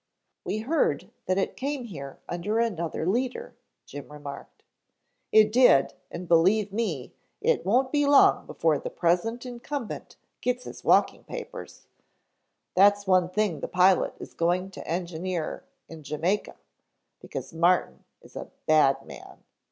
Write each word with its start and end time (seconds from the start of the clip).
"We 0.43 0.57
heard 0.65 1.11
that 1.27 1.37
it 1.37 1.55
came 1.55 1.83
here 1.83 2.17
under 2.27 2.57
another 2.57 3.05
leader," 3.05 3.53
Jim 3.85 4.11
remarked. 4.11 4.63
"It 5.31 5.51
did, 5.51 5.93
and 6.09 6.27
believe 6.27 6.73
me, 6.73 7.13
it 7.39 7.67
won't 7.67 7.91
be 7.91 8.07
long 8.07 8.47
before 8.47 8.79
the 8.79 8.89
present 8.89 9.45
incumbent 9.45 10.15
gets 10.41 10.63
his 10.63 10.83
walking 10.83 11.23
papers. 11.25 11.85
That's 12.73 13.05
one 13.05 13.29
thing 13.29 13.59
the 13.59 13.67
pilot 13.67 14.15
is 14.19 14.33
going 14.33 14.71
to 14.71 14.87
engineer 14.87 15.65
in 15.87 16.01
Jamaica, 16.01 16.55
because 17.19 17.53
Martin 17.53 18.03
is 18.23 18.35
a 18.35 18.49
bad 18.65 19.05
man. 19.05 19.43